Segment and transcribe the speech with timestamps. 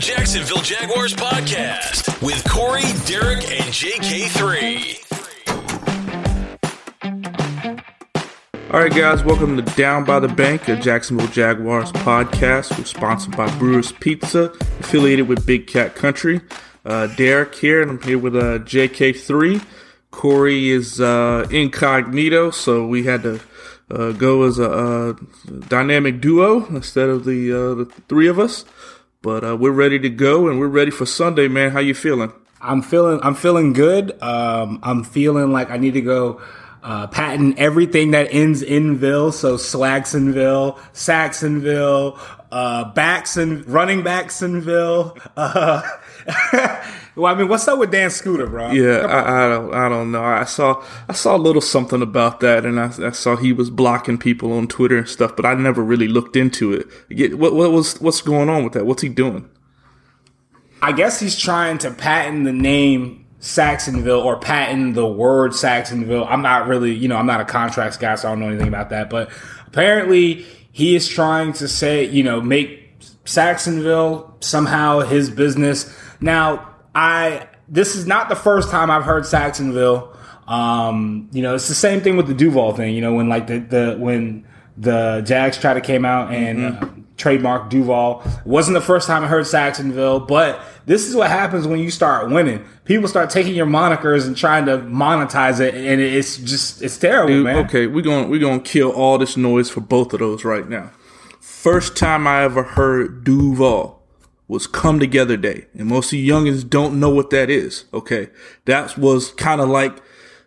[0.00, 5.04] Jacksonville Jaguars podcast with Corey, Derek, and JK3.
[8.72, 12.78] All right, guys, welcome to Down by the Bank, a Jacksonville Jaguars podcast.
[12.78, 16.42] We're sponsored by Brewers Pizza, affiliated with Big Cat Country.
[16.84, 19.64] Uh, Derek here, and I'm here with uh, JK3.
[20.12, 23.40] Corey is uh, incognito, so we had to
[23.90, 25.14] uh, go as a, a,
[25.68, 28.64] dynamic duo instead of the uh, the three of us.
[29.22, 31.72] But uh, we're ready to go, and we're ready for Sunday, man.
[31.72, 32.32] How you feeling?
[32.60, 34.20] I'm feeling I'm feeling good.
[34.22, 36.40] Um, I'm feeling like I need to go
[36.82, 39.32] uh, patent everything that ends in Ville.
[39.32, 42.18] So Swagsonville, Sacksonville,
[42.50, 45.18] uh, Baxon, running Baxonville.
[45.36, 45.82] Uh,
[47.16, 48.70] well, I mean, what's up with Dan Scooter, bro?
[48.70, 50.22] Yeah, I, I, don't, I don't know.
[50.22, 53.70] I saw, I saw a little something about that, and I, I, saw he was
[53.70, 57.38] blocking people on Twitter and stuff, but I never really looked into it.
[57.38, 58.84] What, what was, what's going on with that?
[58.84, 59.48] What's he doing?
[60.82, 66.24] I guess he's trying to patent the name Sacksonville or patent the word Sacksonville.
[66.24, 68.68] I'm not really, you know, I'm not a contracts guy, so I don't know anything
[68.68, 69.08] about that.
[69.10, 69.30] But
[69.66, 75.94] apparently, he is trying to say, you know, make Sacksonville somehow his business.
[76.20, 80.16] Now, I this is not the first time I've heard Sacksonville.
[80.46, 82.94] Um, you know, it's the same thing with the Duval thing.
[82.94, 84.46] You know, when like the the when
[84.76, 86.84] the Jags tried to came out and mm-hmm.
[86.84, 88.22] uh, trademark Duval.
[88.24, 91.90] It wasn't the first time I heard Sacksonville, but this is what happens when you
[91.90, 92.64] start winning.
[92.84, 97.34] People start taking your monikers and trying to monetize it, and it's just it's terrible,
[97.34, 97.66] Dude, man.
[97.66, 100.68] Okay, we're going we're going to kill all this noise for both of those right
[100.68, 100.90] now.
[101.40, 103.97] First time I ever heard Duval
[104.48, 107.84] was Come Together Day, and most of you youngins don't know what that is.
[107.94, 108.28] Okay,
[108.64, 110.02] that was kind of like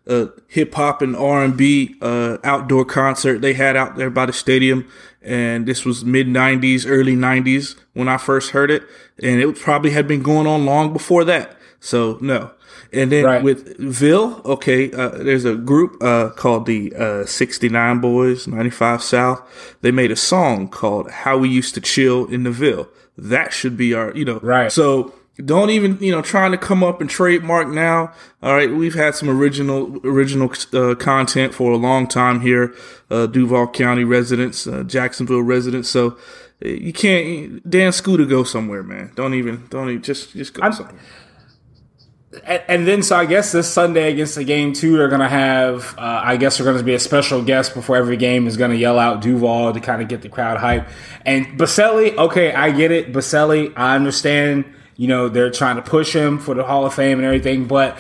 [0.08, 4.26] a hip hop and R and B uh, outdoor concert they had out there by
[4.26, 4.88] the stadium
[5.22, 8.84] and this was mid 90s, early 90s when I first heard it,
[9.22, 11.58] and it probably had been going on long before that.
[11.80, 12.52] So no.
[12.94, 13.44] And then right.
[13.44, 19.78] with Ville, okay, uh, there's a group uh, called the uh, 69 Boys, 95 South.
[19.82, 22.90] They made a song called "How We Used to Chill in the Ville."
[23.22, 24.72] That should be our, you know, right.
[24.72, 28.14] So don't even you know trying to come up and trademark now.
[28.44, 32.74] All right we've had some original original uh, content for a long time here.
[33.10, 35.90] Uh, duval county residents uh, jacksonville residents.
[35.90, 36.18] So
[36.60, 39.12] you can't dan scooter go somewhere man.
[39.16, 40.96] Don't even don't even just just go I'm, somewhere
[42.46, 45.96] and, and, then so i guess this sunday against the game two they're gonna have
[45.98, 48.98] uh, i guess they're gonna be a special guest before every game is gonna yell
[48.98, 50.88] out duval to kind of get the crowd hype
[51.26, 54.66] and Boselli okay i get it Boselli i understand
[55.02, 57.98] you know, they're trying to push him for the Hall of Fame and everything, but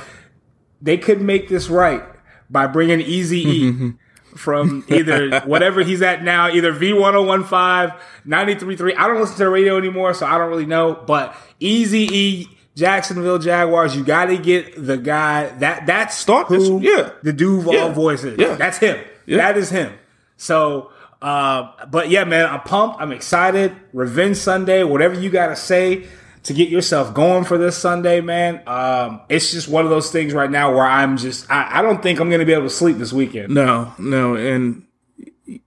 [0.83, 2.03] they could make this right
[2.47, 3.89] by bringing Easy E mm-hmm.
[4.35, 8.95] from either whatever he's at now, either V1015, 93.3.
[8.95, 12.47] I don't listen to the radio anymore, so I don't really know, but Easy E.
[12.75, 17.11] Jacksonville Jaguars, you got to get the guy that that's Start who this, yeah.
[17.23, 17.91] the Duval yeah.
[17.91, 18.37] voice is.
[18.39, 18.55] Yeah.
[18.55, 19.03] That's him.
[19.25, 19.37] Yeah.
[19.37, 19.93] That is him.
[20.37, 23.01] So, uh, but yeah, man, I'm pumped.
[23.01, 23.75] I'm excited.
[23.93, 26.07] Revenge Sunday, whatever you got to say
[26.43, 28.63] to get yourself going for this Sunday, man.
[28.65, 32.01] Um, it's just one of those things right now where I'm just, I, I don't
[32.01, 33.53] think I'm going to be able to sleep this weekend.
[33.53, 34.35] No, no.
[34.35, 34.85] And,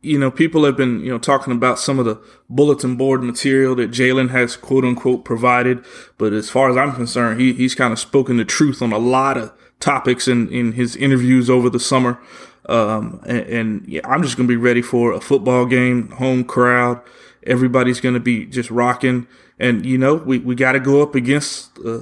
[0.01, 3.75] you know, people have been, you know, talking about some of the bulletin board material
[3.77, 5.85] that Jalen has quote unquote provided.
[6.19, 8.99] But as far as I'm concerned, he, he's kind of spoken the truth on a
[8.99, 12.21] lot of topics in, in his interviews over the summer.
[12.67, 16.45] Um, and, and yeah, I'm just going to be ready for a football game, home
[16.45, 17.01] crowd.
[17.47, 19.27] Everybody's going to be just rocking
[19.59, 22.01] and you know we, we got to go up against uh,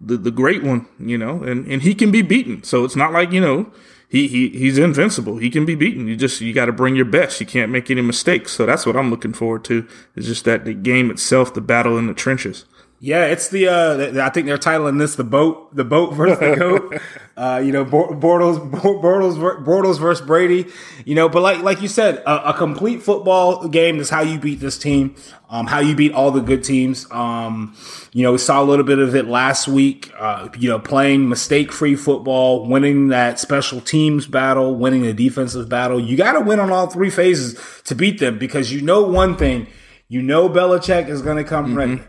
[0.00, 2.62] the the great one, you know, and and he can be beaten.
[2.62, 3.70] So it's not like you know
[4.14, 5.38] he he he's invincible.
[5.38, 6.06] He can be beaten.
[6.06, 7.40] You just you got to bring your best.
[7.40, 8.52] You can't make any mistakes.
[8.52, 9.88] So that's what I'm looking forward to.
[10.14, 12.64] Is just that the game itself, the battle in the trenches.
[13.04, 13.68] Yeah, it's the.
[13.68, 17.02] Uh, I think they're titling this the boat, the boat versus the goat.
[17.36, 20.72] uh, you know, Bortles, Bortles, Bortles versus Brady.
[21.04, 24.38] You know, but like like you said, a, a complete football game is how you
[24.38, 25.16] beat this team.
[25.50, 27.06] Um, how you beat all the good teams.
[27.10, 27.76] Um,
[28.14, 30.10] you know, we saw a little bit of it last week.
[30.18, 36.00] Uh, you know, playing mistake-free football, winning that special teams battle, winning the defensive battle.
[36.00, 39.36] You got to win on all three phases to beat them because you know one
[39.36, 39.66] thing.
[40.08, 41.76] You know Belichick is going to come mm-hmm.
[41.76, 42.00] ready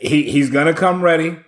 [0.00, 1.38] he he's gonna come ready.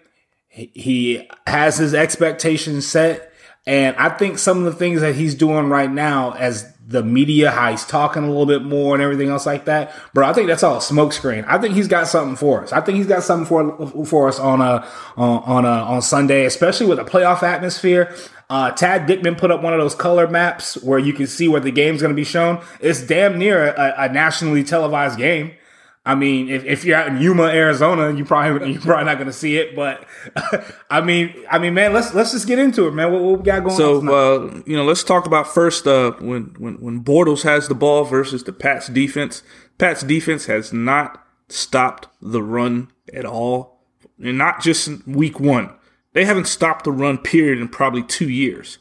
[0.49, 3.33] He has his expectations set,
[3.67, 7.51] and I think some of the things that he's doing right now, as the media,
[7.51, 10.27] how he's talking a little bit more and everything else like that, bro.
[10.27, 11.45] I think that's all smokescreen.
[11.49, 12.73] I think he's got something for us.
[12.73, 14.87] I think he's got something for for us on a
[15.17, 18.15] on on a, on Sunday, especially with a playoff atmosphere.
[18.49, 21.61] Uh, Tad Dickman put up one of those color maps where you can see where
[21.61, 22.63] the game's going to be shown.
[22.81, 25.53] It's damn near a, a nationally televised game.
[26.07, 29.27] I mean, if, if you're out in Yuma, Arizona, you probably you're probably not going
[29.27, 29.75] to see it.
[29.75, 30.07] But
[30.91, 33.13] I mean, I mean, man, let's let's just get into it, man.
[33.13, 33.73] What, what we got going?
[33.73, 33.77] On?
[33.77, 37.75] So, uh, you know, let's talk about first uh, when when when Bortles has the
[37.75, 39.43] ball versus the Pats defense.
[39.79, 43.81] Pats defense has not stopped the run at all,
[44.23, 45.75] and not just week one.
[46.13, 48.79] They haven't stopped the run period in probably two years.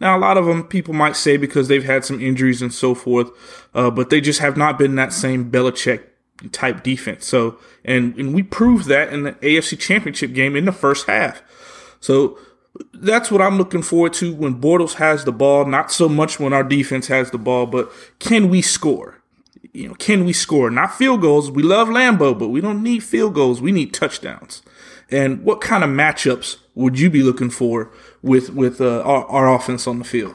[0.00, 2.92] Now, a lot of them people might say because they've had some injuries and so
[2.92, 3.30] forth,
[3.72, 6.02] uh, but they just have not been that same Belichick
[6.50, 7.26] type defense.
[7.26, 11.42] So, and, and we proved that in the AFC championship game in the first half.
[12.00, 12.38] So
[12.94, 16.52] that's what I'm looking forward to when Bortles has the ball, not so much when
[16.52, 19.18] our defense has the ball, but can we score?
[19.72, 20.70] You know, can we score?
[20.70, 21.50] Not field goals.
[21.50, 23.60] We love Lambo, but we don't need field goals.
[23.60, 24.62] We need touchdowns.
[25.10, 27.90] And what kind of matchups would you be looking for
[28.22, 30.34] with with uh, our, our offense on the field?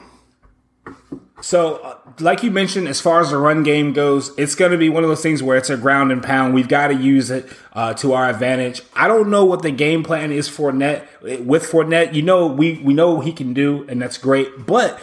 [1.40, 4.78] So, uh, like you mentioned, as far as the run game goes, it's going to
[4.78, 6.52] be one of those things where it's a ground and pound.
[6.52, 8.82] We've got to use it uh, to our advantage.
[8.94, 12.14] I don't know what the game plan is for Net with Fournette.
[12.14, 14.66] You know, we we know he can do, and that's great.
[14.66, 14.98] But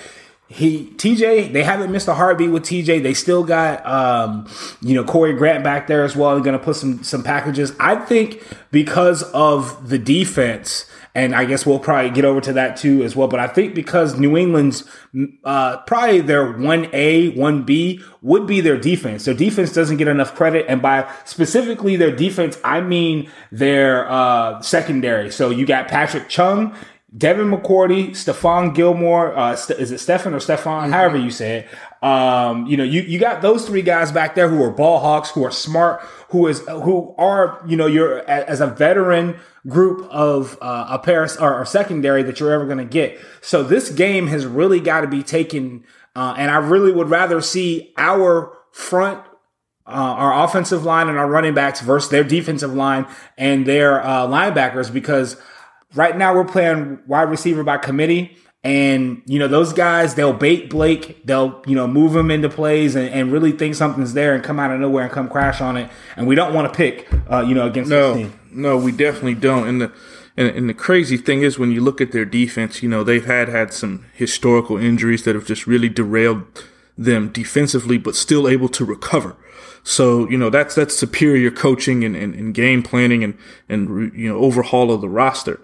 [0.47, 3.01] he TJ, they haven't missed a heartbeat with TJ.
[3.01, 4.47] They still got um,
[4.81, 6.35] you know Corey Grant back there as well.
[6.35, 7.73] They're going to put some some packages.
[7.79, 10.85] I think because of the defense
[11.15, 13.29] and I guess we'll probably get over to that too as well.
[13.29, 14.83] But I think because New England's
[15.45, 19.23] uh, probably their one A, one B would be their defense.
[19.25, 24.61] Their defense doesn't get enough credit, and by specifically their defense, I mean their uh,
[24.61, 25.31] secondary.
[25.31, 26.75] So you got Patrick Chung.
[27.17, 30.83] Devin McCourty, Stephon Gilmore, uh, is it Stefan or Stefan?
[30.83, 30.91] Mm-hmm.
[30.91, 32.05] However you say it.
[32.05, 35.31] Um, you know, you, you got those three guys back there who are ball hawks,
[35.31, 36.01] who are smart,
[36.35, 41.37] who is, who are, you know, you're as a veteran group of uh, a Paris
[41.37, 43.17] or, or, secondary that you're ever going to get.
[43.41, 47.39] So this game has really got to be taken, uh, and I really would rather
[47.39, 49.23] see our front.
[49.87, 53.05] Uh, our offensive line and our running backs versus their defensive line
[53.37, 55.39] and their uh, linebackers because
[55.93, 58.35] right now we're playing wide receiver by committee
[58.65, 61.23] and, you know, those guys, they'll bait Blake.
[61.23, 64.59] They'll, you know, move him into plays and, and really think something's there and come
[64.59, 65.87] out of nowhere and come crash on it.
[66.15, 68.39] And we don't want to pick, uh, you know, against no, this team.
[68.51, 69.67] No, we definitely don't.
[69.67, 69.91] And the,
[70.35, 73.23] and, and the crazy thing is when you look at their defense, you know, they've
[73.23, 76.43] had had some historical injuries that have just really derailed
[76.97, 79.35] them defensively, but still able to recover.
[79.83, 83.37] So, you know, that's, that's superior coaching and, and, and game planning and,
[83.69, 85.61] and, you know, overhaul of the roster.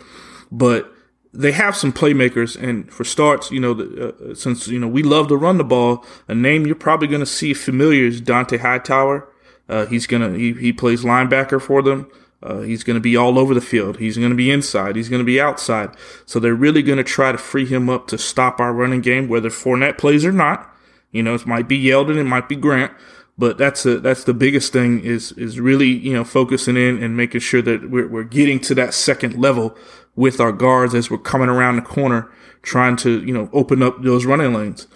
[0.52, 0.94] But,
[1.34, 5.30] they have some playmakers, and for starts, you know, uh, since you know we love
[5.30, 9.28] to run the ball, a name you're probably going to see familiar is Dont'a Hightower.
[9.70, 12.12] Uh, he's gonna he, he plays linebacker for them.
[12.44, 13.98] Uh, he's going to be all over the field.
[13.98, 14.96] He's going to be inside.
[14.96, 15.96] He's going to be outside.
[16.26, 19.28] So they're really going to try to free him up to stop our running game,
[19.28, 20.68] whether Fournette plays or not.
[21.12, 22.94] You know, it might be Yeldon, it might be Grant,
[23.38, 27.18] but that's a, that's the biggest thing is is really you know focusing in and
[27.18, 29.78] making sure that we're we're getting to that second level
[30.16, 32.30] with our guards as we're coming around the corner,
[32.62, 34.88] trying to, you know, open up those running lanes.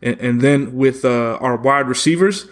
[0.00, 2.46] And, and then with uh, our wide receivers,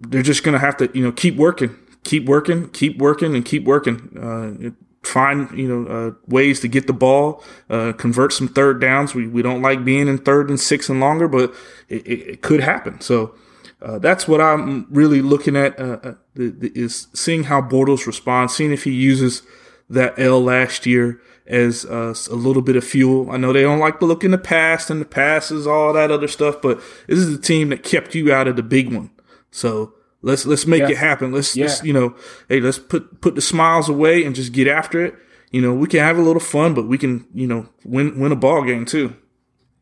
[0.00, 3.44] they're just going to have to, you know, keep working, keep working, keep working, and
[3.44, 4.16] keep working.
[4.16, 4.70] Uh,
[5.02, 9.14] find, you know, uh, ways to get the ball, uh, convert some third downs.
[9.14, 11.54] We, we don't like being in third and six and longer, but
[11.88, 13.00] it, it, it could happen.
[13.00, 13.34] So,
[13.80, 18.72] uh, that's what I'm really looking at, uh, uh, is seeing how Bortles responds, seeing
[18.72, 19.42] if he uses
[19.90, 23.30] that L last year as uh, a little bit of fuel.
[23.30, 26.10] I know they don't like to look in the past and the passes, all that
[26.10, 29.10] other stuff, but this is the team that kept you out of the big one.
[29.50, 30.90] So let's let's make yeah.
[30.90, 31.32] it happen.
[31.32, 31.66] Let's, yeah.
[31.66, 32.14] let's you know,
[32.48, 35.14] hey, let's put put the smiles away and just get after it.
[35.50, 38.32] You know, we can have a little fun, but we can you know win win
[38.32, 39.16] a ball game too.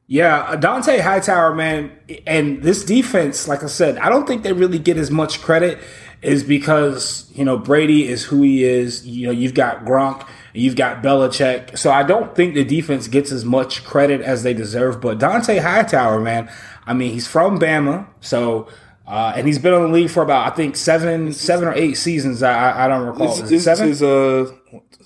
[0.08, 1.90] Yeah, Dont'a Hightower, man,
[2.28, 5.78] and this defense, like I said, I don't think they really get as much credit
[6.22, 9.04] is because you know Brady is who he is.
[9.04, 13.32] You know, you've got Gronk, you've got Belichick, so I don't think the defense gets
[13.32, 15.00] as much credit as they deserve.
[15.00, 16.50] But Dont'a Hightower, man,
[16.86, 18.68] I mean, he's from Bama, so.
[19.08, 21.94] Uh, and he's been on the league for about I think seven, seven or eight
[21.94, 22.42] seasons.
[22.42, 23.36] I, I don't recall.
[23.36, 24.50] This, this is uh,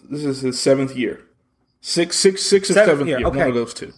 [0.08, 1.20] this is his seventh year,
[1.82, 3.18] six, six, six, or seventh, year.
[3.18, 3.28] year.
[3.28, 3.40] Okay.
[3.40, 3.92] One of those two.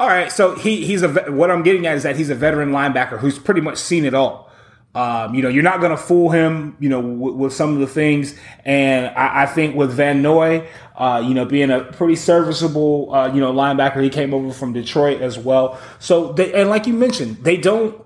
[0.00, 2.70] All right, so he he's a what I'm getting at is that he's a veteran
[2.70, 4.50] linebacker who's pretty much seen it all.
[4.94, 7.80] Um, you know, you're not going to fool him, you know, w- with some of
[7.80, 8.34] the things.
[8.64, 10.66] And I, I think with Van Noy,
[10.96, 14.72] uh, you know, being a pretty serviceable, uh, you know, linebacker, he came over from
[14.72, 15.78] Detroit as well.
[15.98, 18.02] So, they, and like you mentioned, they don't,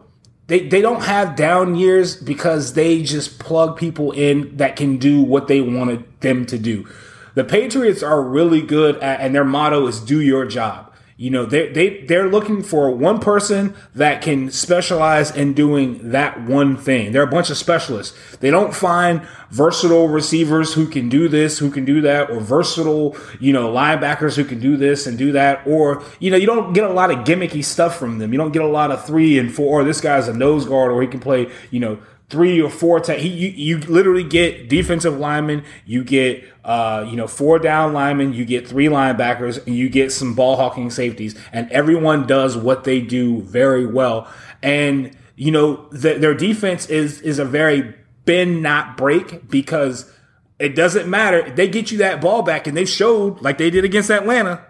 [0.49, 5.23] they, they don't have down years because they just plug people in that can do
[5.23, 6.87] what they wanted them to do.
[7.35, 10.91] The Patriots are really good at, and their motto is do your job.
[11.17, 16.43] You know, they they they're looking for one person that can specialize in doing that
[16.43, 17.13] one thing.
[17.13, 18.19] They're a bunch of specialists.
[18.39, 23.17] They don't find versatile receivers who can do this, who can do that, or versatile,
[23.39, 25.65] you know, linebackers who can do this and do that.
[25.65, 28.33] Or, you know, you don't get a lot of gimmicky stuff from them.
[28.33, 30.91] You don't get a lot of three and four, or this guy's a nose guard,
[30.91, 33.01] or he can play, you know, three or four.
[33.01, 37.93] Te- he, you, you literally get defensive linemen, you get uh, you know four down
[37.93, 42.57] linemen, you get three linebackers, and you get some ball hawking safeties, and everyone does
[42.57, 44.29] what they do very well.
[44.63, 50.11] And you know the, their defense is is a very bend not break because
[50.59, 51.51] it doesn't matter.
[51.51, 54.65] They get you that ball back, and they showed like they did against Atlanta.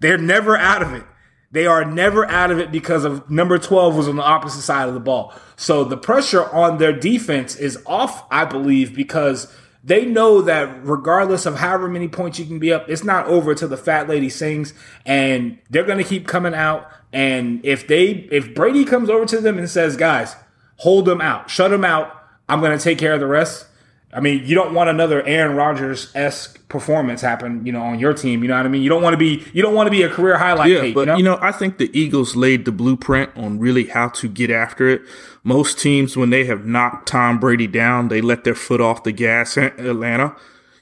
[0.00, 1.04] They're never out of it.
[1.52, 4.86] They are never out of it because of number 12 was on the opposite side
[4.86, 5.34] of the ball.
[5.56, 9.52] So the pressure on their defense is off, I believe, because
[9.82, 13.54] they know that regardless of however many points you can be up, it's not over
[13.54, 16.88] till the fat lady sings, and they're going to keep coming out.
[17.12, 20.36] And if they, if Brady comes over to them and says, "Guys,
[20.76, 22.14] hold them out, shut them out,"
[22.48, 23.66] I'm going to take care of the rest.
[24.12, 28.12] I mean, you don't want another Aaron Rodgers esque performance happen, you know, on your
[28.12, 28.42] team.
[28.42, 28.82] You know what I mean?
[28.82, 30.70] You don't want to be, you don't want to be a career highlight.
[30.70, 31.16] Yeah, tape, but you know?
[31.16, 34.88] you know, I think the Eagles laid the blueprint on really how to get after
[34.88, 35.02] it.
[35.44, 39.12] Most teams, when they have knocked Tom Brady down, they let their foot off the
[39.12, 40.34] gas Atlanta.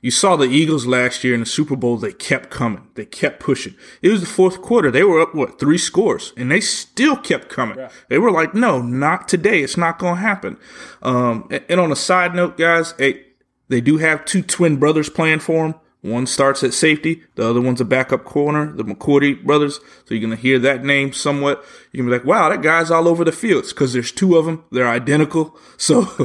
[0.09, 2.89] You saw the Eagles last year in the Super Bowl, they kept coming.
[2.95, 3.75] They kept pushing.
[4.01, 4.91] It was the fourth quarter.
[4.91, 7.77] They were up, what, three scores, and they still kept coming.
[7.77, 7.91] Yeah.
[8.09, 9.61] They were like, no, not today.
[9.63, 10.57] It's not going to happen.
[11.03, 13.23] Um, and, and on a side note, guys, hey,
[13.69, 15.75] they do have two twin brothers playing for them.
[16.09, 19.81] One starts at safety, the other one's a backup corner, the McCourty brothers.
[20.05, 21.65] So you're going to hear that name somewhat.
[21.93, 24.37] You're going to be like, wow, that guy's all over the fields because there's two
[24.37, 24.65] of them.
[24.71, 25.57] They're identical.
[25.77, 26.03] So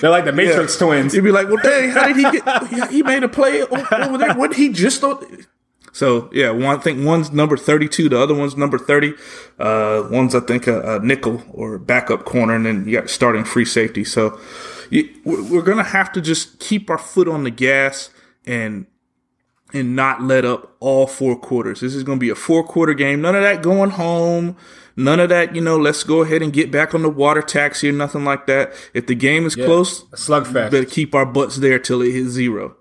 [0.00, 0.86] they're like the Matrix yeah.
[0.86, 1.14] twins.
[1.14, 4.34] You'd be like, well, dang, how did he get, he made a play over there.
[4.34, 5.04] What he just,
[5.92, 9.14] so yeah, one I think one's number 32, the other one's number 30.
[9.58, 13.44] Uh, one's I think a, a nickel or backup corner, and then you got starting
[13.44, 14.04] free safety.
[14.04, 14.38] So
[14.90, 18.10] you, we're gonna have to just keep our foot on the gas
[18.46, 18.86] and
[19.72, 21.80] and not let up all four quarters.
[21.80, 23.20] This is going to be a four quarter game.
[23.20, 24.56] None of that going home.
[24.96, 27.88] None of that, you know, let's go ahead and get back on the water taxi
[27.88, 28.72] or nothing like that.
[28.92, 30.70] If the game is yeah, close, slugfest.
[30.70, 32.76] Better keep our butts there till it hits zero.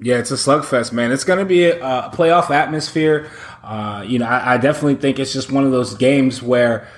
[0.00, 1.12] Yeah, it's a slugfest, man.
[1.12, 3.30] It's going to be a, a, playoff atmosphere.
[3.62, 6.88] Uh, you know, I, I, definitely think it's just one of those games where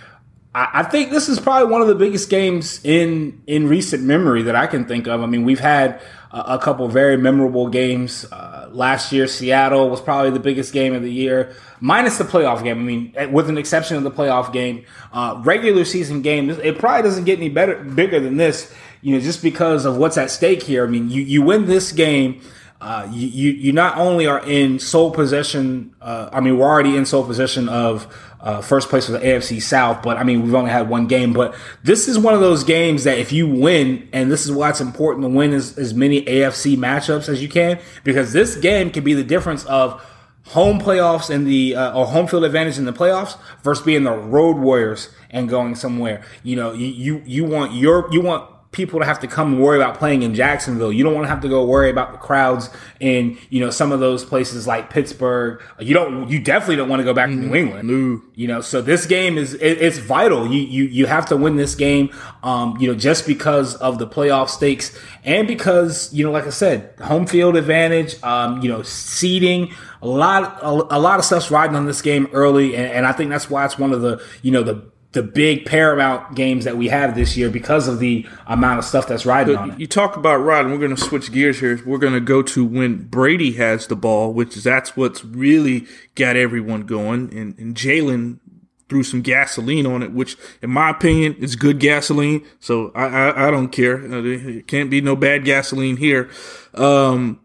[0.53, 4.43] I, I, think this is probably one of the biggest games in in recent memory
[4.43, 5.23] that I can think of.
[5.23, 6.01] I mean, we've had
[6.47, 8.25] a, couple very memorable games.
[8.31, 12.62] Uh, last year, Seattle was probably the biggest game of the year, minus the playoff
[12.62, 12.78] game.
[12.78, 16.50] I mean, with an exception of the playoff game, uh, regular season game.
[16.50, 18.73] It probably doesn't get any better, bigger than this.
[19.02, 20.85] You know, just because of what's at stake here.
[20.85, 22.40] I mean, you you win this game
[22.80, 25.95] uh, you, you, not only are in sole possession.
[26.00, 28.06] Uh, I mean, we're already in sole possession of
[28.40, 31.33] uh, first place for the AFC South, but I mean, we've only had one game.
[31.33, 34.71] But this is one of those games that if you win, and this is why
[34.71, 38.90] it's important to win as, as many AFC matchups as you can, because this game
[38.90, 40.04] can be the difference of
[40.49, 44.12] home playoffs in the uh, or home field advantage in the playoffs versus being the
[44.12, 46.23] road warriors and going somewhere.
[46.42, 49.63] You know, you you, you want your you want people to have to come and
[49.63, 50.93] worry about playing in Jacksonville.
[50.93, 52.69] You don't want to have to go worry about the crowds
[53.01, 55.63] in, you know, some of those places like Pittsburgh.
[55.79, 57.89] You don't, you definitely don't want to go back to New England.
[57.89, 58.21] No.
[58.35, 60.47] You know, so this game is, it, it's vital.
[60.47, 62.11] You, you, you have to win this game,
[62.43, 66.51] um, you know, just because of the playoff stakes and because, you know, like I
[66.51, 71.51] said, home field advantage, um, you know, seeding, a lot, a, a lot of stuff's
[71.51, 72.77] riding on this game early.
[72.77, 75.65] And, and I think that's why it's one of the, you know, the, the big
[75.65, 79.57] paramount games that we have this year because of the amount of stuff that's riding
[79.57, 79.81] on it.
[79.81, 80.71] You talk about riding.
[80.73, 81.81] We're going to switch gears here.
[81.87, 85.87] We're going to go to when Brady has the ball, which is that's what's really
[86.15, 87.37] got everyone going.
[87.37, 88.41] And, and Jalen
[88.89, 92.45] threw some gasoline on it, which, in my opinion, is good gasoline.
[92.61, 93.99] So I, I, I don't care.
[93.99, 96.31] Uh, it can't be no bad gasoline here.
[96.75, 97.41] Um,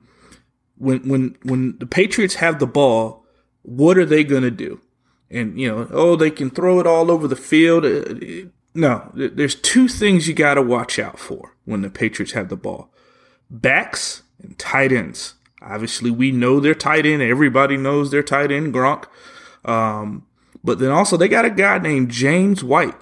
[0.78, 3.26] when when when the Patriots have the ball,
[3.62, 4.82] what are they going to do?
[5.32, 7.86] And you know, oh, they can throw it all over the field.
[7.86, 12.50] Uh, no, there's two things you got to watch out for when the Patriots have
[12.50, 12.94] the ball:
[13.50, 15.36] backs and tight ends.
[15.62, 17.22] Obviously, we know their tight end.
[17.22, 19.06] Everybody knows their tight end, Gronk.
[19.64, 20.26] Um,
[20.64, 22.96] but then also they got a guy named James White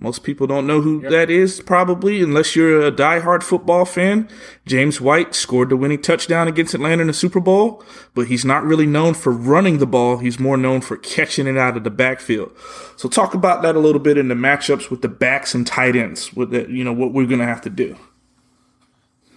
[0.00, 1.10] most people don't know who yep.
[1.10, 4.28] that is, probably, unless you're a die-hard football fan.
[4.64, 8.64] James White scored the winning touchdown against Atlanta in the Super Bowl, but he's not
[8.64, 10.16] really known for running the ball.
[10.16, 12.50] He's more known for catching it out of the backfield.
[12.96, 15.94] So talk about that a little bit in the matchups with the backs and tight
[15.94, 17.94] ends, with the, you know, what we're going to have to do.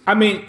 [0.06, 0.46] I mean,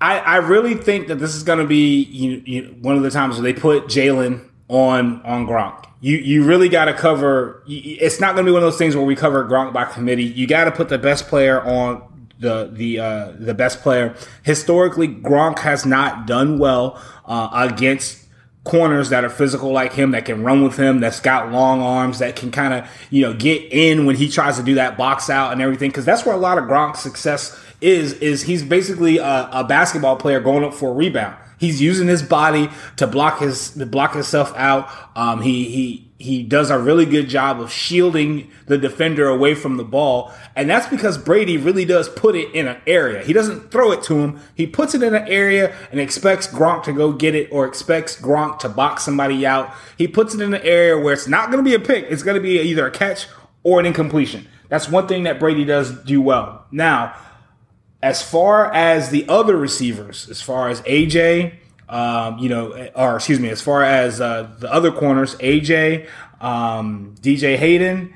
[0.00, 3.10] I, I really think that this is going to be you, you, one of the
[3.10, 5.86] times where they put Jalen on on Gronk.
[6.04, 7.62] You you really got to cover.
[7.66, 10.24] It's not going to be one of those things where we cover Gronk by committee.
[10.24, 14.14] You got to put the best player on the the uh, the best player.
[14.42, 18.26] Historically, Gronk has not done well uh, against
[18.64, 22.18] corners that are physical like him, that can run with him, that's got long arms,
[22.18, 25.30] that can kind of you know get in when he tries to do that box
[25.30, 25.88] out and everything.
[25.88, 28.12] Because that's where a lot of Gronk's success is.
[28.14, 31.38] Is he's basically a, a basketball player going up for a rebound.
[31.58, 34.88] He's using his body to block his to block himself out.
[35.16, 39.76] Um, he he he does a really good job of shielding the defender away from
[39.76, 43.22] the ball, and that's because Brady really does put it in an area.
[43.22, 46.84] He doesn't throw it to him; he puts it in an area and expects Gronk
[46.84, 49.72] to go get it, or expects Gronk to box somebody out.
[49.98, 52.22] He puts it in an area where it's not going to be a pick; it's
[52.22, 53.26] going to be either a catch
[53.62, 54.48] or an incompletion.
[54.68, 56.66] That's one thing that Brady does do well.
[56.70, 57.14] Now,
[58.04, 61.54] as far as the other receivers, as far as AJ,
[61.88, 66.06] um, you know, or excuse me, as far as uh, the other corners, AJ,
[66.38, 68.12] um, DJ Hayden,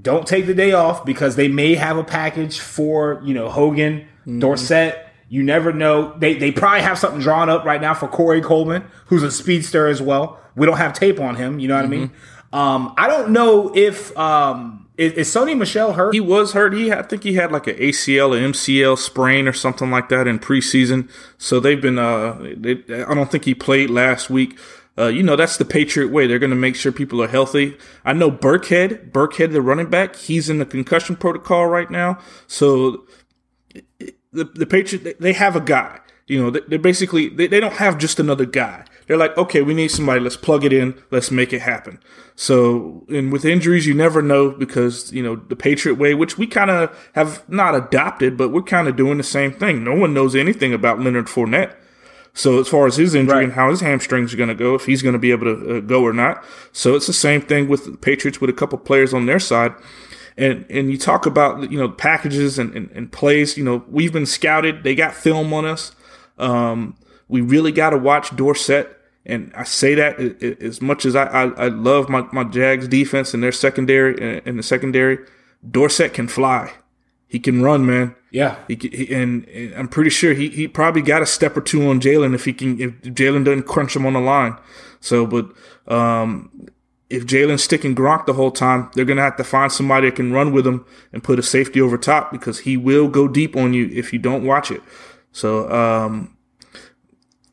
[0.00, 4.00] don't take the day off because they may have a package for you know Hogan,
[4.00, 4.40] mm-hmm.
[4.40, 5.06] Dorsett.
[5.30, 6.14] You never know.
[6.18, 9.86] They they probably have something drawn up right now for Corey Coleman, who's a speedster
[9.86, 10.38] as well.
[10.54, 11.58] We don't have tape on him.
[11.60, 11.94] You know what mm-hmm.
[11.94, 12.10] I mean?
[12.52, 16.12] Um, I don't know if um, is, is Sony Michel hurt?
[16.12, 16.74] He was hurt.
[16.74, 20.26] He I think he had like an ACL, an MCL sprain or something like that
[20.26, 21.08] in preseason.
[21.38, 21.98] So they've been.
[21.98, 24.58] Uh, they, I don't think he played last week.
[24.98, 26.26] Uh, you know that's the Patriot way.
[26.26, 27.78] They're going to make sure people are healthy.
[28.04, 32.18] I know Burkhead, Burkhead, the running back, he's in the concussion protocol right now.
[32.48, 33.06] So
[34.32, 36.00] the the Patriot they have a guy.
[36.26, 38.84] You know, they, are basically they, they don't have just another guy.
[39.08, 40.20] They're like, okay, we need somebody.
[40.20, 41.02] Let's plug it in.
[41.10, 41.98] Let's make it happen.
[42.36, 46.46] So, and with injuries, you never know because you know the Patriot way, which we
[46.46, 49.82] kind of have not adopted, but we're kind of doing the same thing.
[49.82, 51.74] No one knows anything about Leonard Fournette.
[52.34, 53.44] So as far as his injury right.
[53.44, 55.78] and how his hamstrings are going to go, if he's going to be able to
[55.78, 56.44] uh, go or not.
[56.70, 59.74] So it's the same thing with the Patriots with a couple players on their side.
[60.36, 64.12] And, and you talk about, you know, packages and, and, and plays, you know, we've
[64.12, 64.84] been scouted.
[64.84, 65.90] They got film on us.
[66.38, 68.97] Um, we really got to watch Dorsett.
[69.28, 70.18] And I say that
[70.62, 74.58] as much as I, I, I, love my, my Jags defense and their secondary and
[74.58, 75.18] the secondary,
[75.70, 76.72] Dorsett can fly.
[77.28, 78.16] He can run, man.
[78.30, 78.56] Yeah.
[78.68, 81.86] He, he and, and, I'm pretty sure he, he probably got a step or two
[81.88, 84.56] on Jalen if he can, if Jalen doesn't crunch him on the line.
[85.00, 85.52] So, but,
[85.92, 86.70] um,
[87.10, 90.16] if Jalen's sticking Gronk the whole time, they're going to have to find somebody that
[90.16, 93.56] can run with him and put a safety over top because he will go deep
[93.56, 94.82] on you if you don't watch it.
[95.32, 96.36] So, um,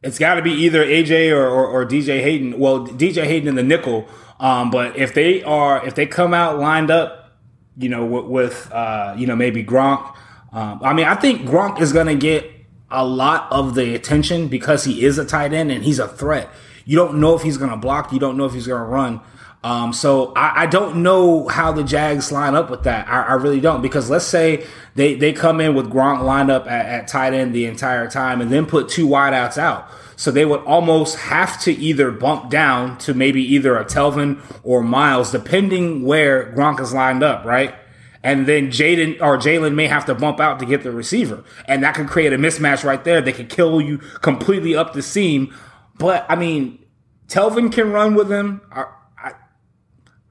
[0.06, 2.60] it's got to be either AJ or, or, or, DJ Hayden.
[2.60, 4.08] Well, DJ Hayden in the nickel.
[4.40, 7.32] Um, but if they are, if they come out lined up,
[7.76, 10.16] you know, with, with uh, you know, maybe Gronk.
[10.54, 12.50] Um, I mean, I think Gronk is going to get
[12.92, 16.50] a lot of the attention because he is a tight end and he's a threat.
[16.86, 18.14] You don't know if he's going to block.
[18.14, 19.22] You don't know if he's going to run.
[19.66, 23.08] Um, so I, I, don't know how the Jags line up with that.
[23.08, 26.68] I, I, really don't because let's say they, they come in with Gronk lined up
[26.68, 29.90] at, at tight end the entire time and then put two wideouts out.
[30.18, 34.84] So they would almost have to either bump down to maybe either a Telvin or
[34.84, 37.74] Myles, depending where Gronk is lined up, right?
[38.22, 41.44] And then Jaden or Jalen may have to bump out to get the receiver.
[41.68, 43.20] And that could create a mismatch right there.
[43.20, 45.56] They could kill you completely up the seam.
[45.98, 46.86] But I mean,
[47.28, 48.62] Telvin can run with him.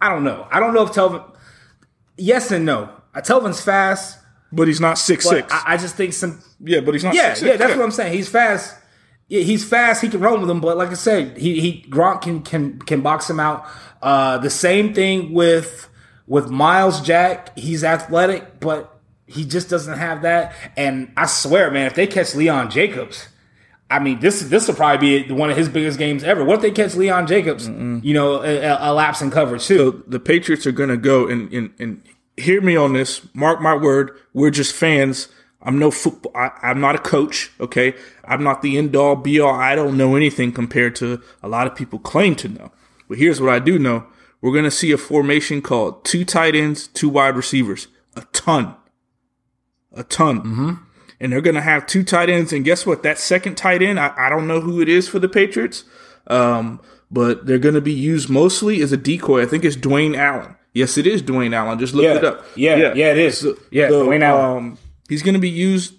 [0.07, 0.47] I, don't know.
[0.51, 1.25] I don't know if Telvin.
[2.17, 2.91] Yes and no.
[3.15, 4.19] Uh, Telvin's fast,
[4.53, 5.53] but he's not six six.
[5.53, 6.43] I, I, just think some.
[6.61, 7.15] Yeah, but he's not.
[7.15, 7.57] Yeah, six, yeah.
[7.57, 7.77] That's yeah.
[7.77, 8.13] what I'm saying.
[8.13, 8.77] He's fast.
[9.29, 10.03] Yeah, he's fast.
[10.03, 13.01] He can run with him, but like I said, he he Gronk can can can
[13.01, 13.67] box him out.
[14.03, 15.89] Uh, the same thing with
[16.27, 17.57] with Myles Jack.
[17.59, 18.95] He's athletic, but
[19.27, 20.55] he just doesn't have that.
[20.77, 23.29] And I swear, man, if they catch Leon Jacobs,
[23.95, 26.45] I mean, this this will probably be one of his biggest games ever.
[26.45, 28.03] What if they catch Leon Jacobs, Mm-mm.
[28.03, 29.77] you know, a, a, lapse in coverage too?
[29.77, 32.03] So the Patriots are going to go and, and and
[32.37, 33.25] hear me on this.
[33.35, 34.19] Mark my word.
[34.33, 35.29] We're just fans.
[35.63, 36.33] I'm no football.
[36.35, 37.53] I, am not a coach.
[37.61, 39.55] Okay, I'm not the end all be all.
[39.55, 42.73] I don't know anything compared to a lot of people claim to know.
[43.09, 44.07] But here's what I do know:
[44.41, 47.87] we're going to see a formation called two tight ends, two wide receivers.
[48.17, 48.75] A ton,
[49.93, 50.41] a ton.
[50.41, 50.75] Mm-hmm
[51.25, 52.53] and they're going to have two tight ends.
[52.53, 53.03] And guess what?
[53.03, 55.85] That second tight end, I, I don't know who it is for the Patriots,
[56.27, 59.41] um, but they're going to be used mostly as a decoy.
[59.43, 60.55] I think it's Dwayne Allen.
[60.75, 61.79] Yes, it is Dwayne Allen.
[61.79, 62.45] Just look yeah, it up.
[62.57, 63.39] Yeah, yeah, yeah it is.
[63.39, 64.57] So, yeah, so, Dwayne Allen.
[64.57, 65.95] Um, he's going to be used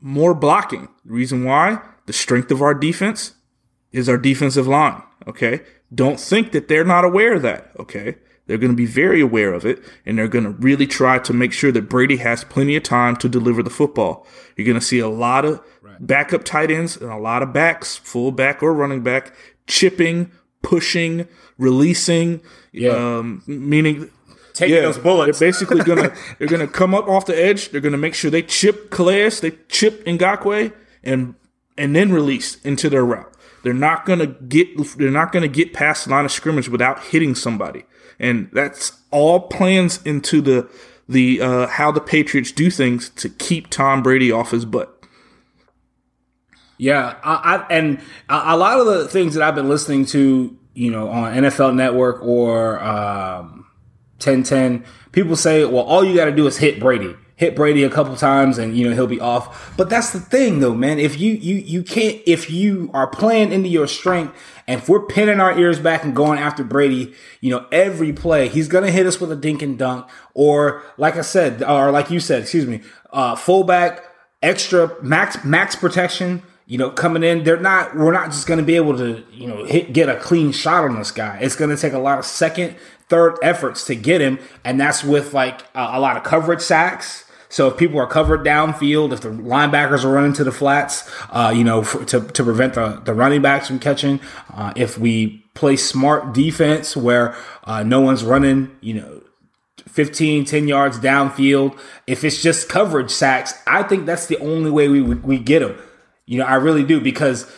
[0.00, 0.86] more blocking.
[1.04, 1.80] Reason why?
[2.06, 3.34] The strength of our defense
[3.90, 5.02] is our defensive line.
[5.26, 5.62] Okay.
[5.92, 7.72] Don't think that they're not aware of that.
[7.76, 8.18] Okay.
[8.48, 11.32] They're going to be very aware of it, and they're going to really try to
[11.32, 14.26] make sure that Brady has plenty of time to deliver the football.
[14.56, 15.60] You're going to see a lot of
[16.00, 19.32] backup tight ends and a lot of backs, full back or running back,
[19.68, 20.32] chipping,
[20.62, 22.40] pushing, releasing,
[22.72, 22.90] Yeah.
[23.18, 24.10] um, meaning
[24.54, 25.38] Taking those bullets.
[25.38, 27.68] They're basically gonna they're gonna come up off the edge.
[27.70, 30.72] They're gonna make sure they chip Calais, they chip Ngakoue,
[31.04, 31.36] and
[31.76, 33.32] and then release into their route.
[33.62, 37.36] They're not gonna get they're not gonna get past the line of scrimmage without hitting
[37.36, 37.84] somebody,
[38.18, 40.68] and that's all plans into the
[41.08, 44.94] the uh, how the Patriots do things to keep Tom Brady off his butt.
[46.76, 50.90] Yeah, I, I and a, lot of the things that I've been listening to, you
[50.90, 53.66] know, on NFL Network or um,
[54.22, 57.16] 1010, people say, well, all you got to do is hit Brady.
[57.38, 59.72] Hit Brady a couple times and you know he'll be off.
[59.76, 60.98] But that's the thing though, man.
[60.98, 64.34] If you you you can't if you are playing into your strength
[64.66, 68.48] and if we're pinning our ears back and going after Brady, you know, every play,
[68.48, 70.08] he's gonna hit us with a dink and dunk.
[70.34, 74.02] Or like I said, or like you said, excuse me, uh fullback,
[74.42, 78.64] extra max max protection you know, coming in, they're not, we're not just going to
[78.64, 81.38] be able to, you know, hit, get a clean shot on this guy.
[81.40, 82.76] It's going to take a lot of second,
[83.08, 84.38] third efforts to get him.
[84.64, 87.24] And that's with like a, a lot of coverage sacks.
[87.48, 91.52] So if people are covered downfield, if the linebackers are running to the flats, uh,
[91.54, 94.20] you know, for, to, to prevent the, the running backs from catching,
[94.54, 97.34] uh, if we play smart defense where,
[97.64, 99.22] uh, no one's running, you know,
[99.88, 104.88] 15, 10 yards downfield, if it's just coverage sacks, I think that's the only way
[104.88, 105.76] we, we get them.
[106.26, 107.50] You know, I really do because,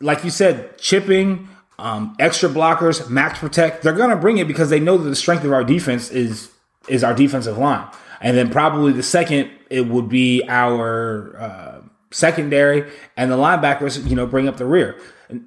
[0.00, 4.70] like you said, chipping, um, extra blockers, max protect, they're going to bring it because
[4.70, 6.50] they know that the strength of our defense is
[6.88, 7.86] is our defensive line,
[8.24, 14.04] and then probably the second it would be our uh, secondary and the linebackers.
[14.08, 14.98] You know, bring up the rear.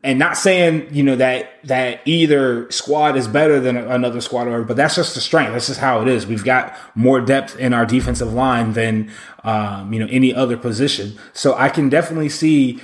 [0.04, 4.64] And not saying you know that that either squad is better than another squad, or
[4.64, 5.54] but that's just the strength.
[5.54, 6.28] That's just how it is.
[6.28, 9.12] We've got more depth in our defensive line than
[9.44, 11.18] um, you know any other position.
[11.34, 12.80] So I can definitely see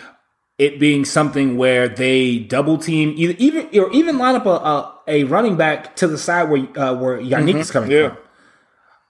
[0.58, 5.02] it being something where they double team either even or even line up a, a,
[5.08, 7.58] a running back to the side where uh, where Yannick mm-hmm.
[7.58, 8.10] is coming Yeah.
[8.10, 8.23] from.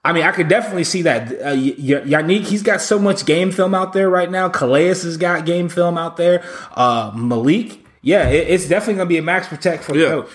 [0.05, 1.31] I mean, I could definitely see that.
[1.31, 4.49] Uh, Yannick, he's got so much game film out there right now.
[4.49, 6.43] Calais has got game film out there.
[6.73, 10.09] Uh, Malik, yeah, it, it's definitely going to be a max protect for the Yeah.
[10.09, 10.29] coach.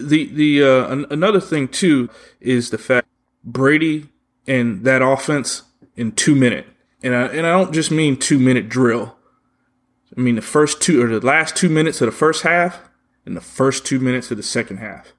[0.00, 3.06] The the uh, an- another thing too is the fact
[3.44, 4.08] Brady
[4.46, 5.62] and that offense
[5.94, 6.66] in two minute,
[7.00, 9.14] and I, and I don't just mean two minute drill.
[10.16, 12.80] I mean the first two or the last two minutes of the first half
[13.24, 15.12] and the first two minutes of the second half.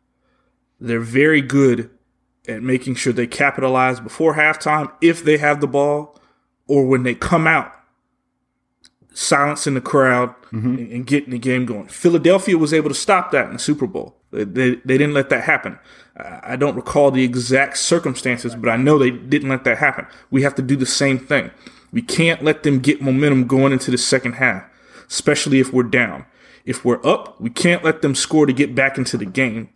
[0.81, 1.89] They're very good
[2.47, 6.19] at making sure they capitalize before halftime if they have the ball,
[6.67, 7.71] or when they come out,
[9.13, 10.75] silencing the crowd mm-hmm.
[10.75, 11.87] and, and getting the game going.
[11.87, 14.15] Philadelphia was able to stop that in the Super Bowl.
[14.31, 15.79] They, they, they didn't let that happen.
[16.17, 20.07] I don't recall the exact circumstances, but I know they didn't let that happen.
[20.31, 21.51] We have to do the same thing.
[21.91, 24.63] We can't let them get momentum going into the second half,
[25.09, 26.25] especially if we're down.
[26.63, 29.69] If we're up, we can't let them score to get back into the game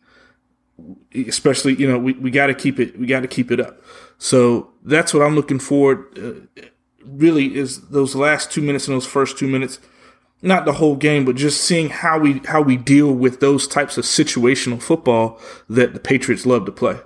[1.28, 3.82] especially you know we, we got to keep it we got to keep it up
[4.18, 6.62] so that's what i'm looking forward uh,
[7.06, 9.80] really is those last two minutes and those first two minutes
[10.42, 13.98] not the whole game but just seeing how we how we deal with those types
[13.98, 15.40] of situational football
[15.70, 16.98] that the patriots love to play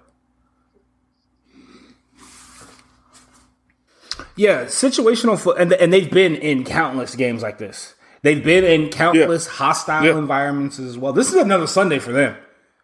[4.36, 7.94] Yeah, situational foot, and and they've been in countless games like this.
[8.24, 10.18] They've been in countless hostile Yeah.
[10.18, 11.14] environments as well.
[11.14, 12.36] This is another Sunday for them.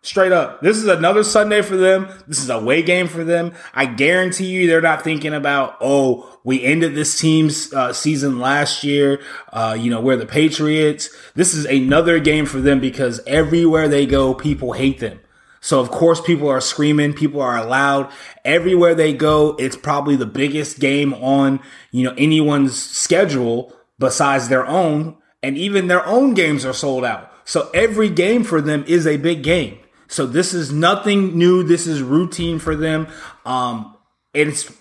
[0.02, 0.62] Straight up.
[0.62, 2.08] This is another Sunday for them.
[2.26, 3.54] This is a away game for them.
[3.74, 8.82] I guarantee you they're not thinking about, oh, we ended this team's uh, season last
[8.82, 9.22] year.
[9.52, 11.10] Uh, you know, we're the Patriots.
[11.36, 15.20] This is another game for them because everywhere they go, people hate them.
[15.60, 18.10] So of course people are screaming, people are loud.
[18.46, 21.60] Everywhere they go, it's probably the biggest game on,
[21.92, 25.18] you know, anyone's schedule besides their own.
[25.44, 27.32] And even their own games are sold out.
[27.44, 29.80] So every game for them is a big game.
[30.10, 31.63] So this is nothing new.
[31.63, 33.08] This is routine for them.
[33.45, 33.95] Um,
[34.34, 34.74] it's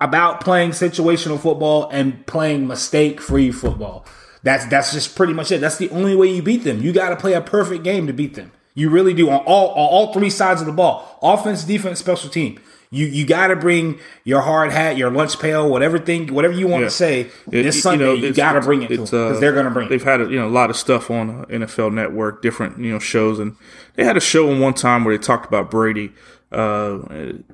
[0.00, 4.06] about playing situational football and playing mistake free football.
[4.44, 5.60] That's that's just pretty much it.
[5.60, 6.80] That's the only way you beat them.
[6.80, 8.52] You got to play a perfect game to beat them.
[8.74, 12.30] You really do on all on all three sides of the ball: offense, defense, special
[12.30, 12.60] team.
[12.90, 16.68] You you got to bring your hard hat, your lunch pail, whatever thing, whatever you
[16.68, 16.88] want Yeah.
[16.88, 17.20] to say.
[17.20, 17.30] It-
[17.64, 19.52] this you Sunday, know, you, got to bring it to them it's, because uh, they're
[19.52, 19.90] going to bring it.
[19.90, 22.98] They've had you know a lot of stuff on uh, NFL Network, different you know
[22.98, 23.56] shows, and
[23.94, 26.12] they had a show in one time where they talked about Brady.
[26.52, 26.98] Uh,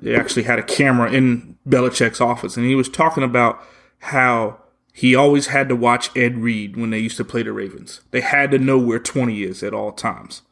[0.01, 3.59] they actually had a camera in Belichick's office, and he was talking about
[3.99, 4.57] how
[4.93, 8.01] he always had to watch Ed Reed when they used to play the Ravens.
[8.11, 10.43] They had to know where twenty is at all times.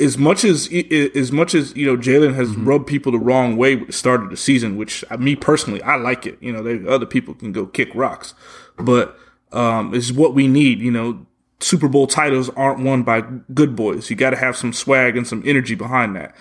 [0.00, 0.68] As much as
[1.14, 4.24] as much as you know, Jalen has rubbed people the wrong way with the start
[4.24, 6.36] of the season, which uh, me personally, I like it.
[6.40, 8.34] You know, they, other people can go kick rocks,
[8.76, 9.16] but
[9.52, 10.80] um, it's what we need.
[10.80, 11.26] You know,
[11.60, 13.22] Super Bowl titles aren't won by
[13.54, 14.10] good boys.
[14.10, 16.34] You got to have some swag and some energy behind that.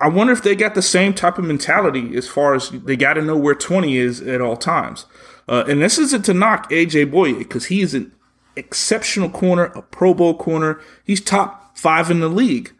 [0.00, 3.14] I wonder if they got the same type of mentality as far as they got
[3.14, 5.06] to know where 20 is at all times.
[5.48, 8.12] Uh, and this isn't to knock AJ Bouye because he is an
[8.56, 10.80] exceptional corner, a Pro Bowl corner.
[11.04, 12.72] He's top five in the league.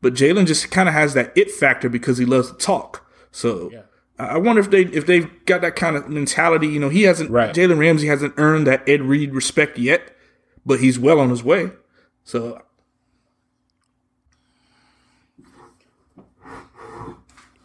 [0.00, 3.08] But Jalen just kind of has that it factor because he loves to talk.
[3.30, 3.82] So yeah.
[4.18, 6.68] I wonder if they if they've got that kind of mentality.
[6.68, 7.54] You know, he hasn't right.
[7.54, 10.14] Jalen Ramsey hasn't earned that Ed Reed respect yet,
[10.64, 11.70] but he's well on his way.
[12.22, 12.60] So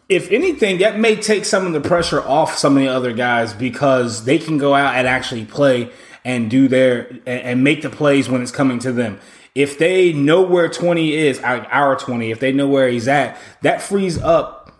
[0.08, 3.54] if anything, that may take some of the pressure off some of the other guys
[3.54, 5.90] because they can go out and actually play
[6.24, 9.20] and do their and, and make the plays when it's coming to them.
[9.54, 13.82] If they know where 20 is, our 20, if they know where he's at, that
[13.82, 14.72] frees up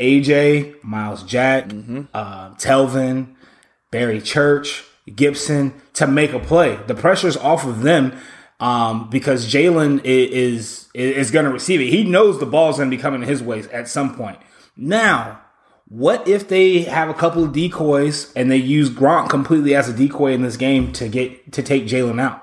[0.00, 2.02] AJ, Myles Jack, mm-hmm.
[2.12, 3.34] uh, Telvin,
[3.90, 4.84] Barry Church,
[5.14, 6.78] Gibson to make a play.
[6.86, 8.18] The pressure's off of them
[8.58, 11.88] um, because Jalen is, is, is going to receive it.
[11.88, 14.38] He knows the ball's going to be coming his way at some point.
[14.76, 15.40] Now,
[15.88, 19.92] what if they have a couple of decoys and they use Gronk completely as a
[19.92, 22.42] decoy in this game to get to take Jalen out?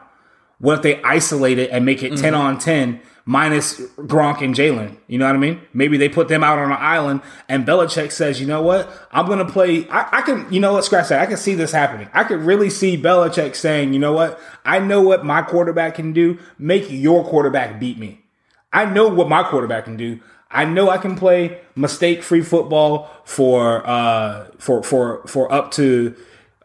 [0.64, 2.22] What if they isolate it and make it mm-hmm.
[2.22, 4.96] 10 on 10 minus Gronk and Jalen?
[5.08, 5.60] You know what I mean?
[5.74, 8.90] Maybe they put them out on an island and Belichick says, you know what?
[9.12, 9.86] I'm going to play.
[9.90, 10.86] I, I, can, you know what?
[10.86, 11.20] Scratch that.
[11.20, 12.08] I can see this happening.
[12.14, 14.40] I could really see Belichick saying, you know what?
[14.64, 16.40] I know what my quarterback can do.
[16.58, 18.24] Make your quarterback beat me.
[18.72, 20.22] I know what my quarterback can do.
[20.50, 26.16] I know I can play mistake free football for uh, for for for up to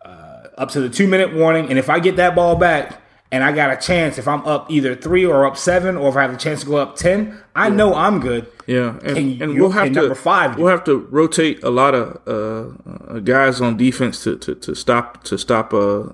[0.05, 3.45] uh, up to the two minute warning, and if I get that ball back and
[3.45, 6.23] I got a chance, if I'm up either three or up seven, or if I
[6.23, 7.75] have a chance to go up ten, I yeah.
[7.75, 8.47] know I'm good.
[8.67, 10.57] Yeah, and, and, and we'll have to five.
[10.59, 14.75] We'll have to rotate a lot of uh, uh, guys on defense to, to, to
[14.75, 16.11] stop to stop uh,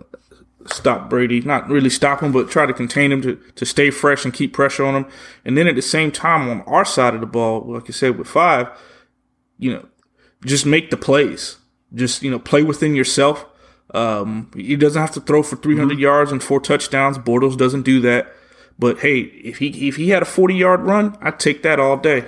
[0.67, 4.25] stop Brady, not really stop him, but try to contain him to, to stay fresh
[4.25, 5.07] and keep pressure on him.
[5.45, 8.19] And then at the same time, on our side of the ball, like you said,
[8.19, 8.69] with five,
[9.59, 9.87] you know,
[10.45, 11.59] just make the plays.
[11.95, 13.47] Just, you know, play within yourself.
[13.93, 16.01] Um, he doesn't have to throw for 300 mm-hmm.
[16.01, 17.19] yards and four touchdowns.
[17.19, 18.33] Bortles doesn't do that.
[18.79, 21.97] But hey, if he, if he had a 40 yard run, I'd take that all
[21.97, 22.27] day.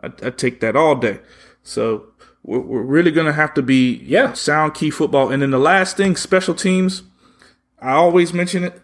[0.00, 1.20] I'd, I'd take that all day.
[1.62, 2.06] So
[2.42, 4.32] we're, we're really going to have to be yeah.
[4.34, 5.30] sound key football.
[5.30, 7.02] And then the last thing, special teams
[7.82, 8.80] I always mention it.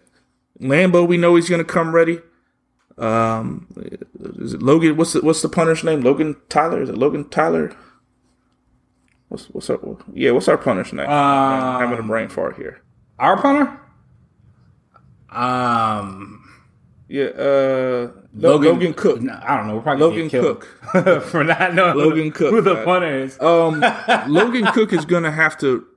[0.59, 2.19] Lambo, we know he's going to come ready.
[2.97, 3.67] Um,
[4.37, 4.97] is it Logan?
[4.97, 6.01] What's the what's the punter's name?
[6.01, 6.81] Logan Tyler?
[6.81, 7.73] Is it Logan Tyler?
[9.29, 9.79] What's what's our
[10.13, 10.31] yeah?
[10.31, 11.07] What's our punter's name?
[11.07, 12.81] I'm having a brain fart here.
[13.17, 13.79] Our punter?
[15.29, 16.35] Um.
[17.07, 19.21] Yeah, uh, Logan, Logan Cooke.
[19.21, 19.75] No, I don't know.
[19.75, 23.39] We're probably Logan Cooke for not knowing Logan Cooke who the punter is.
[23.41, 23.83] Um,
[24.27, 25.87] Logan Cooke is going to have to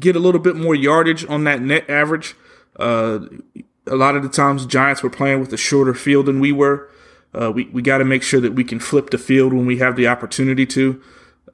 [0.00, 2.34] get a little bit more yardage on that net average.
[2.78, 3.20] Uh,
[3.86, 6.90] a lot of the times, Giants were playing with a shorter field than we were.
[7.34, 9.76] Uh, we we got to make sure that we can flip the field when we
[9.76, 11.02] have the opportunity to.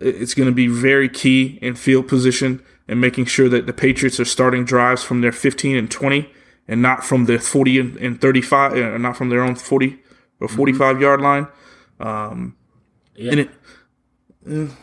[0.02, 4.18] It's going to be very key in field position and making sure that the Patriots
[4.20, 6.30] are starting drives from their 15 and 20
[6.68, 9.98] and not from their 40 and, 35, uh, not from their own 40
[10.40, 10.56] or mm-hmm.
[10.56, 11.02] 45 mm-hmm.
[11.02, 11.46] yard line.
[12.00, 12.56] Um,
[13.14, 13.30] yeah.
[13.30, 13.50] And it,
[14.48, 14.74] uh,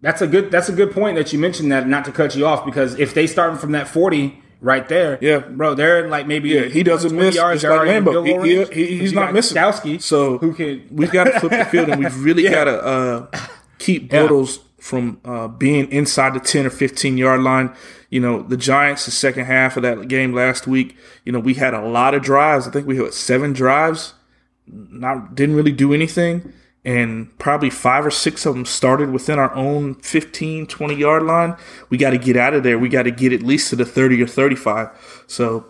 [0.00, 0.50] that's a good.
[0.50, 1.88] That's a good point that you mentioned that.
[1.88, 5.38] Not to cut you off, because if they start from that forty right there, yeah,
[5.38, 7.64] bro, they're like maybe yeah, he doesn't miss yards.
[7.64, 8.44] Like Lambo.
[8.44, 9.56] He, he, he, he's not missing.
[9.56, 10.86] Skowski, so who can?
[10.90, 12.50] We've got to flip the field, and we've really yeah.
[12.50, 13.26] got to uh,
[13.78, 14.62] keep Bortles yeah.
[14.78, 17.74] from uh, being inside the ten or fifteen yard line.
[18.10, 20.96] You know, the Giants, the second half of that game last week.
[21.24, 22.66] You know, we had a lot of drives.
[22.66, 24.14] I think we had seven drives.
[24.66, 26.52] Not didn't really do anything
[26.84, 31.56] and probably five or six of them started within our own 15, 20 yard line.
[31.90, 32.78] We got to get out of there.
[32.78, 35.24] We got to get at least to the 30 or 35.
[35.26, 35.66] So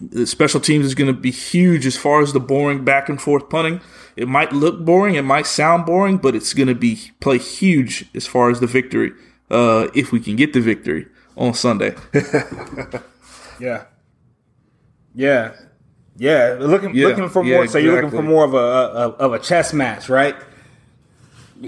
[0.00, 3.20] the special teams is going to be huge as far as the boring back and
[3.20, 3.80] forth punting.
[4.16, 8.06] It might look boring, it might sound boring, but it's going to be play huge
[8.14, 9.12] as far as the victory.
[9.50, 11.94] Uh, if we can get the victory on Sunday.
[13.60, 13.84] yeah.
[15.14, 15.52] Yeah.
[16.18, 17.66] Yeah, looking yeah, looking for yeah, more.
[17.66, 20.34] So you're looking for more of a, a, of a chess match, right?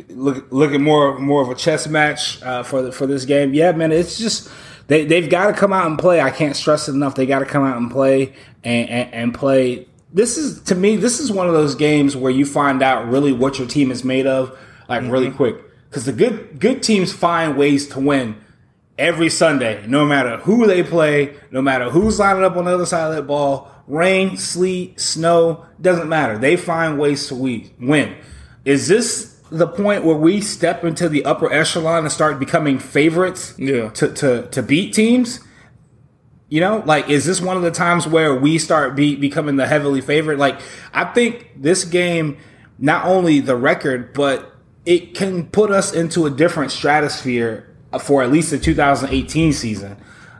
[0.08, 3.52] Look looking more more of a chess match uh, for the, for this game.
[3.52, 4.50] Yeah, man, it's just
[4.86, 6.20] they they've got to come out and play.
[6.20, 7.14] I can't stress it enough.
[7.14, 8.34] They got to come out and play
[8.64, 9.86] and, and, and play.
[10.12, 13.32] This is to me, this is one of those games where you find out really
[13.32, 14.58] what your team is made of,
[14.88, 15.10] like mm-hmm.
[15.10, 15.56] really quick.
[15.90, 18.36] Because the good good teams find ways to win
[18.98, 22.86] every Sunday, no matter who they play, no matter who's lining up on the other
[22.86, 26.38] side of that ball rain, sleet, snow, doesn't matter.
[26.38, 28.16] They find ways to win.
[28.64, 33.54] Is this the point where we step into the upper echelon and start becoming favorites
[33.58, 33.88] yeah.
[33.90, 35.40] to, to, to beat teams?
[36.50, 39.66] You know, like, is this one of the times where we start be, becoming the
[39.66, 40.38] heavily favorite?
[40.38, 40.60] Like,
[40.92, 42.38] I think this game,
[42.78, 44.54] not only the record, but
[44.86, 49.96] it can put us into a different stratosphere for at least the 2018 season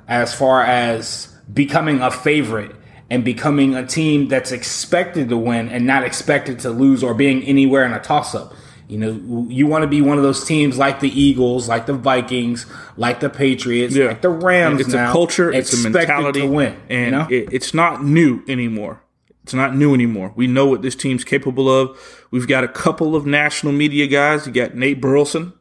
[0.07, 2.75] as far as becoming a favorite
[3.11, 7.43] and becoming a team that's expected to win and not expected to lose or being
[7.45, 8.55] anywhere in a toss up.
[8.89, 11.93] You know, you want to be one of those teams like the Eagles, like the
[11.93, 12.65] Vikings,
[12.97, 14.07] like the Patriots, yeah.
[14.07, 14.81] like the Rams.
[14.81, 17.27] It's now, a culture, it's a mentality, to win, and you know?
[17.31, 19.03] it, it's not new anymore.
[19.43, 20.33] It's not new anymore.
[20.37, 21.99] We know what this team's capable of.
[22.31, 24.47] We've got a couple of national media guys.
[24.47, 25.53] You got Nate Burleson.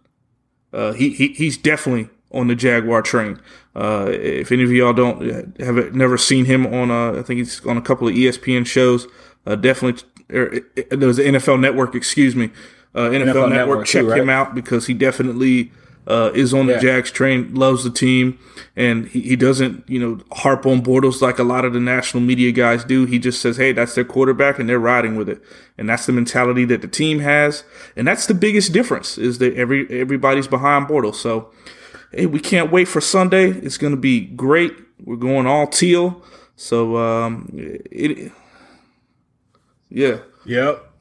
[0.71, 3.39] Uh, he, he he's definitely on the Jaguar train.
[3.75, 7.65] Uh, if any of y'all don't have never seen him on, uh, I think he's
[7.65, 9.07] on a couple of ESPN shows.
[9.45, 11.95] Uh, definitely, er, there was the NFL Network.
[11.95, 12.51] Excuse me,
[12.95, 13.51] uh, NFL, NFL, Network.
[13.51, 14.21] Network check too, right?
[14.21, 15.71] him out because he definitely
[16.07, 16.79] uh, is on the yeah.
[16.79, 18.39] Jags train, loves the team,
[18.75, 22.23] and he, he doesn't, you know, harp on Bortles like a lot of the national
[22.23, 23.05] media guys do.
[23.05, 25.41] He just says, "Hey, that's their quarterback, and they're riding with it."
[25.77, 27.63] And that's the mentality that the team has,
[27.95, 31.15] and that's the biggest difference is that every everybody's behind Bortles.
[31.15, 31.49] So,
[32.11, 33.51] hey, we can't wait for Sunday.
[33.51, 34.73] It's going to be great.
[35.03, 36.23] We're going all teal.
[36.55, 38.31] So, um, it,
[39.89, 40.91] yeah, yep.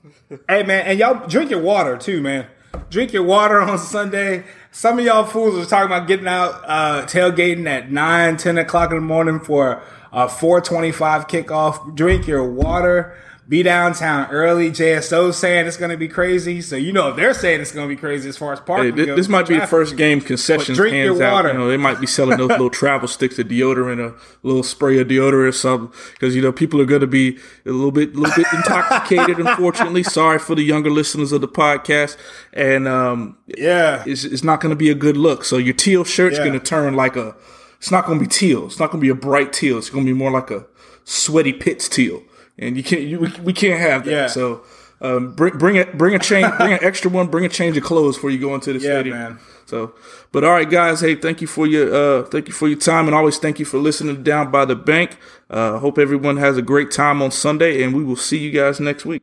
[0.48, 2.46] hey man, and y'all drink your water too, man.
[2.90, 4.44] Drink your water on Sunday.
[4.70, 8.90] Some of y'all fools are talking about getting out uh, tailgating at 9, 10 o'clock
[8.90, 11.94] in the morning for a 425 kickoff.
[11.94, 13.16] Drink your water
[13.48, 14.70] be downtown early.
[14.70, 17.88] JSO saying it's going to be crazy, so you know if they're saying it's going
[17.88, 18.96] to be crazy as far as parking.
[18.96, 21.48] Hey, this, this might be the first game concessions drink hands your water.
[21.48, 21.52] out.
[21.52, 24.98] You know, they might be selling those little travel sticks of deodorant, a little spray
[25.00, 28.14] of deodorant or something, because you know people are going to be a little bit,
[28.14, 29.38] a little bit intoxicated.
[29.46, 32.16] unfortunately, sorry for the younger listeners of the podcast,
[32.52, 35.44] and um, yeah, it's, it's not going to be a good look.
[35.44, 36.44] So your teal shirt's yeah.
[36.44, 37.36] going to turn like a.
[37.78, 38.66] It's not going to be teal.
[38.66, 39.76] It's not going to be a bright teal.
[39.78, 40.64] It's going to be more like a
[41.04, 42.22] sweaty pits teal
[42.58, 44.10] and you can't you, we can't have that.
[44.10, 44.26] Yeah.
[44.26, 44.62] So
[45.00, 47.84] um, bring bring it bring a change bring an extra one bring a change of
[47.84, 49.18] clothes before you go into the yeah, stadium.
[49.18, 49.38] Man.
[49.66, 49.94] So,
[50.30, 51.00] but all right, guys.
[51.00, 53.64] Hey, thank you for your uh, thank you for your time, and always thank you
[53.64, 55.18] for listening down by the bank.
[55.50, 58.80] Uh, hope everyone has a great time on Sunday, and we will see you guys
[58.80, 59.22] next week.